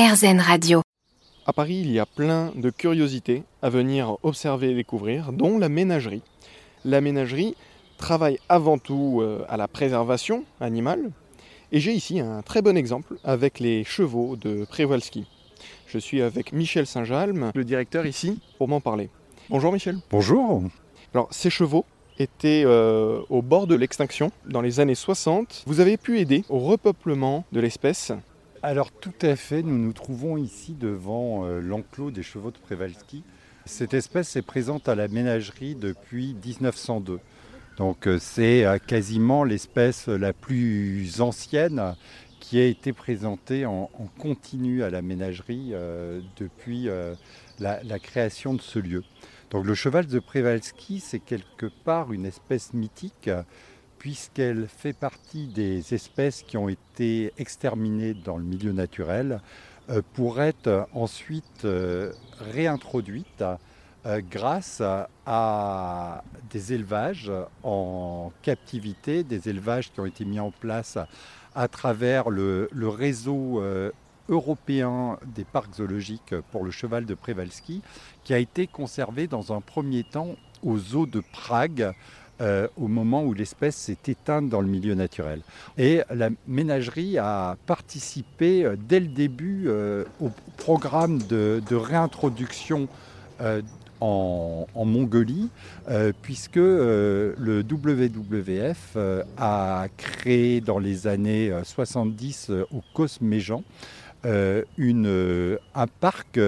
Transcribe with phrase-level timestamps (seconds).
[0.00, 0.80] RZN Radio.
[1.44, 5.68] À Paris, il y a plein de curiosités à venir observer et découvrir, dont la
[5.68, 6.22] ménagerie.
[6.86, 7.54] La ménagerie
[7.98, 11.10] travaille avant tout euh, à la préservation animale,
[11.70, 15.26] et j'ai ici un très bon exemple avec les chevaux de Przewalski.
[15.86, 19.10] Je suis avec Michel Saint-Jalm, le directeur ici, pour m'en parler.
[19.50, 19.98] Bonjour Michel.
[20.10, 20.62] Bonjour.
[21.12, 21.84] Alors, ces chevaux
[22.18, 25.64] étaient euh, au bord de l'extinction dans les années 60.
[25.66, 28.12] Vous avez pu aider au repeuplement de l'espèce.
[28.62, 33.22] Alors tout à fait, nous nous trouvons ici devant euh, l'enclos des chevaux de Przewalski.
[33.64, 37.20] Cette espèce est présente à la ménagerie depuis 1902.
[37.78, 41.94] Donc euh, c'est euh, quasiment l'espèce la plus ancienne
[42.38, 45.72] qui a été présentée en, continu à la ménagerie
[46.38, 46.88] depuis
[47.58, 49.04] la, création de ce lieu.
[49.50, 53.28] Donc le cheval de Przewalski, c'est quelque part une espèce mythique
[54.00, 59.42] puisqu'elle fait partie des espèces qui ont été exterminées dans le milieu naturel
[59.90, 63.44] euh, pour être ensuite euh, réintroduites
[64.06, 64.82] euh, grâce
[65.26, 67.30] à des élevages
[67.62, 70.96] en captivité, des élevages qui ont été mis en place
[71.54, 73.62] à travers le, réseau
[74.30, 77.82] européen des parcs zoologiques pour le cheval de Przewalski,
[78.24, 81.92] qui a été conservé dans un premier temps aux zoos de Prague
[82.40, 85.42] euh, au moment où l'espèce s'est éteinte dans le milieu naturel.
[85.76, 92.88] Et la ménagerie a participé euh, dès le début euh, au programme de, réintroduction
[94.00, 95.48] en, Mongolie,
[96.22, 98.96] puisque le WWF
[99.38, 103.62] a créé dans les années 70 au Cosméjean
[104.24, 106.38] une, un parc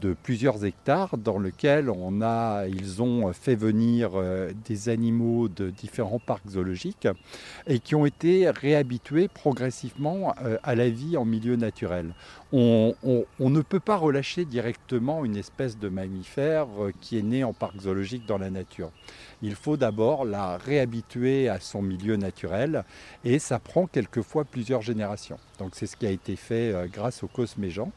[0.00, 5.70] de plusieurs hectares dans lequel on a, ils ont fait venir euh, des animaux de
[5.70, 7.08] différents parcs zoologiques
[7.66, 12.14] et qui ont été réhabitués progressivement euh, à la vie en milieu naturel.
[12.52, 12.94] On,
[13.40, 17.80] ne peut pas relâcher directement une espèce de mammifère euh, qui est née en parc
[17.80, 18.90] zoologique dans la nature.
[19.42, 22.84] Il faut d'abord la réhabituer à son milieu naturel
[23.24, 25.38] et ça prend quelquefois plusieurs générations.
[25.58, 27.92] Donc c'est ce qui a été fait grâce au Cosméjean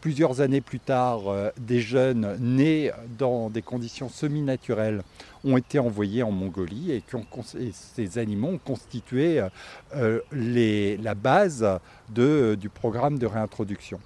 [0.00, 5.02] plusieurs années plus tard, euh, des jeunes nés dans des conditions semi-naturelles
[5.44, 7.02] ont été envoyés en Mongolie et,
[7.72, 9.42] ces animaux ont constitué
[9.94, 11.66] euh, les, la base
[12.08, 14.00] du programme de réintroduction.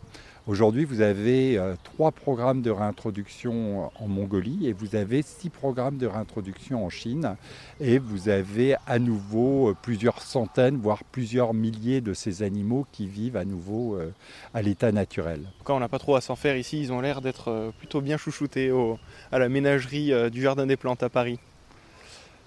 [0.48, 5.98] Aujourd'hui, vous avez euh, trois programmes de réintroduction en Mongolie et vous avez six programmes
[5.98, 7.36] de réintroduction en Chine.
[7.80, 13.06] Et vous avez à nouveau euh, plusieurs centaines, voire plusieurs milliers de ces animaux qui
[13.06, 14.10] vivent à nouveau euh,
[14.52, 15.42] à l'état naturel.
[15.62, 18.16] Quand on n'a pas trop à s'en faire ici, ils ont l'air d'être plutôt bien
[18.16, 18.98] chouchoutés au,
[19.30, 21.38] à la ménagerie du Jardin des Plantes à Paris.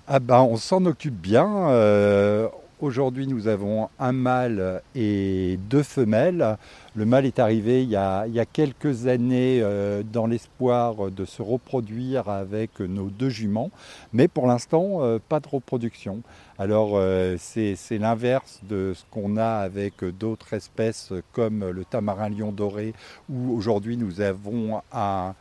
[0.07, 1.69] Ah ben, on s'en occupe bien.
[1.69, 2.47] Euh,
[2.81, 6.58] Aujourd'hui, nous avons un mâle et deux femelles.
[6.94, 12.28] Le mâle est arrivé il y a, quelques années euh, dans l'espoir de se reproduire
[12.28, 13.72] avec nos deux juments,
[14.12, 16.22] mais pour l'instant, euh, pas de reproduction.
[16.59, 22.52] Alors, euh, c'est l'inverse de ce qu'on a avec d'autres espèces comme le tamarin lion
[22.52, 22.94] doré,
[23.30, 25.34] où aujourd'hui nous avons un,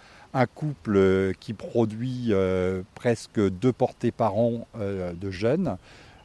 [0.55, 2.33] couple qui produit
[2.95, 5.79] presque deux portées par an de jeunes.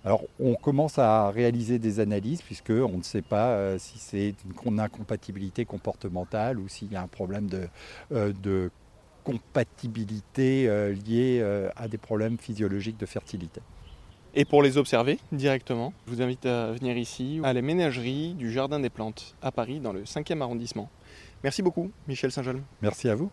[0.06, 4.34] Alors, on commence à réaliser des analyses puisqu'on ne sait pas euh, si c'est
[4.66, 7.68] une incompatibilité comportementale ou s'il y a un problème de,
[8.14, 8.72] euh, de
[9.26, 11.44] compatibilité euh, lié
[11.76, 13.62] à des problèmes physiologiques de fertilité.
[14.36, 18.52] Et pour les observer directement, je vous invite à venir ici, à la ménagerie du
[18.52, 20.90] Jardin des Plantes, à Paris, dans le 5e arrondissement.
[21.44, 22.62] Merci beaucoup, Michel Saint-Jalm.
[22.82, 23.32] Merci à vous.